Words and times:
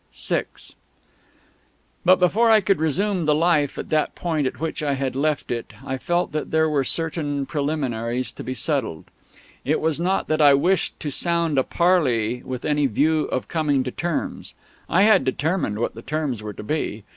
VI 0.15 0.45
But 2.03 2.15
before 2.15 2.49
I 2.49 2.59
could 2.59 2.79
resume 2.79 3.25
the 3.25 3.35
"Life" 3.35 3.77
at 3.77 3.89
the 3.89 4.09
point 4.15 4.47
at 4.47 4.59
which 4.59 4.81
I 4.81 4.93
had 4.95 5.15
left 5.15 5.51
it, 5.51 5.73
I 5.85 5.99
felt 5.99 6.31
that 6.31 6.49
there 6.49 6.67
were 6.67 6.83
certain 6.83 7.45
preliminaries 7.45 8.31
to 8.31 8.43
be 8.43 8.55
settled. 8.55 9.05
It 9.63 9.79
was 9.79 9.99
not 9.99 10.27
that 10.27 10.41
I 10.41 10.55
wished 10.55 10.99
to 11.01 11.11
sound 11.11 11.59
a 11.59 11.63
parley 11.63 12.41
with 12.41 12.65
any 12.65 12.87
view 12.87 13.25
of 13.25 13.47
coming 13.47 13.83
to 13.83 13.91
terms; 13.91 14.55
I 14.89 15.03
had 15.03 15.23
determined 15.23 15.77
what 15.77 15.93
the 15.93 16.01
terms 16.01 16.41
were 16.41 16.53
to 16.53 16.63
be. 16.63 17.03